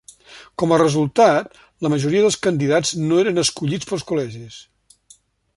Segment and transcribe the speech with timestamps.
[0.61, 4.59] Com a resultat, la majoria dels candidats no eren escollits pels col·legis.